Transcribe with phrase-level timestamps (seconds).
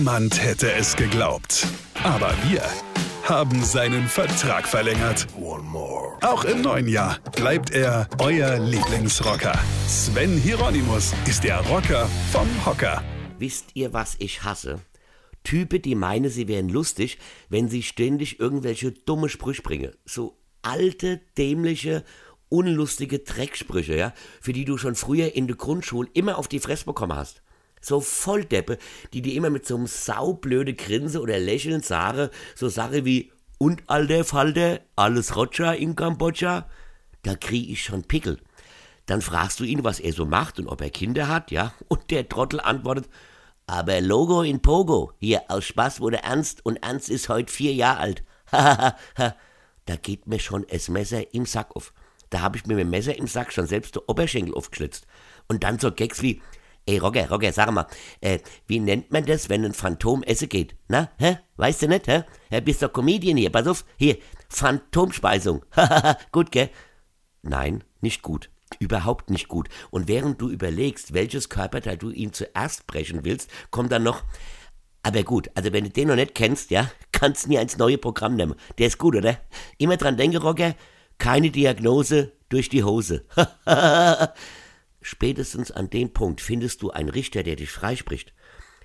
[0.00, 1.66] Niemand hätte es geglaubt.
[2.02, 2.62] Aber wir
[3.24, 5.26] haben seinen Vertrag verlängert.
[6.22, 9.52] Auch im neuen Jahr bleibt er euer Lieblingsrocker.
[9.86, 13.04] Sven Hieronymus ist der Rocker vom Hocker.
[13.38, 14.80] Wisst ihr, was ich hasse?
[15.44, 17.18] Typen, die meinen, sie wären lustig,
[17.50, 19.92] wenn sie ständig irgendwelche dumme Sprüche bringen.
[20.06, 22.04] So alte, dämliche,
[22.48, 26.86] unlustige Drecksprüche, ja, für die du schon früher in der Grundschule immer auf die Fresse
[26.86, 27.42] bekommen hast.
[27.80, 28.78] So Volldeppe,
[29.12, 33.82] die dir immer mit so einem saublöde Grinse oder Lächeln sagen, so Sache wie und
[33.86, 36.66] alter Falter, alles Roger in Kambodscha,
[37.22, 38.38] da krieg ich schon Pickel.
[39.06, 42.10] Dann fragst du ihn, was er so macht und ob er Kinder hat, ja, und
[42.10, 43.08] der Trottel antwortet,
[43.66, 48.00] aber Logo in Pogo, hier aus Spaß wurde Ernst und Ernst ist heute vier Jahre
[48.00, 48.24] alt.
[49.86, 51.92] Da geht mir schon das Messer im Sack auf.
[52.28, 55.06] Da hab ich mir mit dem Messer im Sack schon selbst der Oberschenkel aufgeschlitzt.
[55.48, 56.40] Und dann so Gags wie,
[56.86, 57.86] ey Roger, Roger, sag mal,
[58.20, 60.74] äh, wie nennt man das, wenn ein Phantom essen geht?
[60.88, 61.38] Na, hä?
[61.56, 62.24] Weißt du nicht, hä?
[62.50, 65.64] Äh, bist doch Comedian hier, pass auf, hier, Phantomspeisung.
[66.32, 66.70] Gut, gell?
[67.42, 68.50] Nein, nicht gut.
[68.78, 69.68] Überhaupt nicht gut.
[69.90, 74.22] Und während du überlegst, welches Körperteil du ihn zuerst brechen willst, kommt dann noch,
[75.02, 77.98] aber gut, also wenn du den noch nicht kennst, ja, kannst du ihn ins neue
[77.98, 78.54] Programm nehmen.
[78.78, 79.38] Der ist gut, oder?
[79.78, 80.74] Immer dran denken, Roger,
[81.18, 83.24] keine Diagnose durch die Hose.
[85.20, 88.32] Spätestens an dem Punkt findest du einen Richter, der dich freispricht.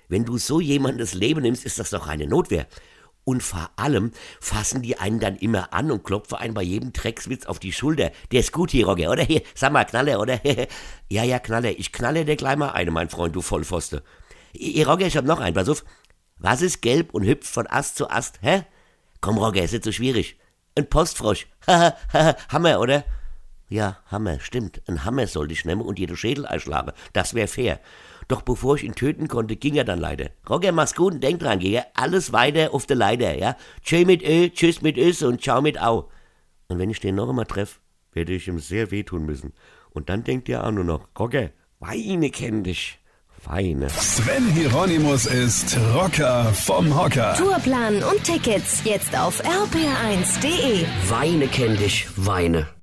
[0.06, 2.66] Wenn du so jemandes Leben nimmst, ist das doch eine Notwehr.
[3.24, 7.46] Und vor allem fassen die einen dann immer an und klopfen einen bei jedem Dreckswitz
[7.46, 8.12] auf die Schulter.
[8.32, 9.26] Der ist gut hier, Roger, oder?
[9.54, 10.38] Sag mal, Knaller, oder?
[11.08, 14.02] ja, ja, Knaller, ich knalle dir gleich mal eine, mein Freund, du Vollpfoste.
[14.52, 15.86] Ihr, Roger, ich hab noch einen, pass auf.
[16.36, 18.64] Was ist gelb und hüpft von Ast zu Ast, hä?
[19.22, 20.38] Komm, Roger, ist nicht so schwierig.
[20.74, 21.46] Ein Postfrosch.
[21.66, 23.04] Hammer, oder?
[23.68, 24.80] Ja, Hammer, stimmt.
[24.86, 26.92] Ein Hammer sollte ich nehmen und jede Schädel einschlagen.
[27.12, 27.80] Das wäre fair.
[28.28, 30.30] Doch bevor ich ihn töten konnte, ging er dann leider.
[30.48, 31.84] Roger, mach's gut und denk dran, gell?
[31.94, 33.56] Alles weiter auf der Leiter, ja?
[33.82, 36.08] Tschö mit Ö, tschüss mit Ös und ciao mit Au.
[36.68, 37.80] Und wenn ich den noch einmal treffe,
[38.12, 39.52] werde ich ihm sehr wehtun müssen.
[39.90, 42.98] Und dann denkt ihr auch nur noch, Roger, Weine kenn dich.
[43.44, 43.88] Weine.
[43.90, 47.34] Sven Hieronymus ist Rocker vom Hocker.
[47.34, 50.84] Tourplan und Tickets jetzt auf rpr1.de.
[51.08, 52.75] Weine kenn dich, Weine.